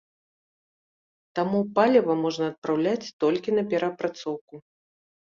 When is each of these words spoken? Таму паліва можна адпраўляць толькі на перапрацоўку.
Таму 1.39 1.59
паліва 1.75 2.13
можна 2.23 2.45
адпраўляць 2.53 3.11
толькі 3.25 3.49
на 3.57 3.63
перапрацоўку. 3.75 4.55